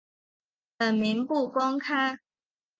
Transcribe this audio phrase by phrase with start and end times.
[0.79, 2.17] 本名不公开。